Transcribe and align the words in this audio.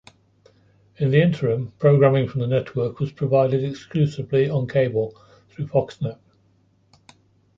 In 0.97 1.11
the 1.11 1.21
interim, 1.21 1.73
programming 1.77 2.27
from 2.27 2.41
the 2.41 2.47
network 2.47 2.99
was 2.99 3.11
provided 3.11 3.63
exclusively 3.63 4.49
on 4.49 4.67
cable 4.67 5.15
through 5.49 5.67
Foxnet. 5.67 6.17